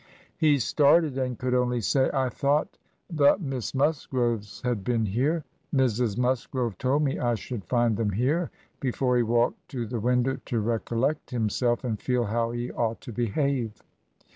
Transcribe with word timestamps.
He 0.45 0.57
started, 0.57 1.15
and 1.19 1.37
could 1.37 1.53
only 1.53 1.79
say, 1.79 2.09
'I 2.11 2.29
thought 2.29 2.79
the 3.07 3.37
Miss 3.37 3.75
Musgroves 3.75 4.59
had 4.63 4.83
been 4.83 5.05
here; 5.05 5.43
Mrs. 5.71 6.17
Musgrove 6.17 6.75
told 6.79 7.03
me 7.03 7.19
I 7.19 7.35
should 7.35 7.65
find 7.65 7.95
them 7.95 8.09
here,' 8.09 8.49
before 8.79 9.15
he 9.17 9.21
walked 9.21 9.69
to 9.69 9.85
the 9.85 9.99
window 9.99 10.39
to 10.45 10.59
recollect 10.59 11.29
himself, 11.29 11.83
and 11.83 12.01
feel 12.01 12.23
how 12.23 12.49
he 12.49 12.71
ought 12.71 12.99
to 13.01 13.11
behave. 13.13 13.83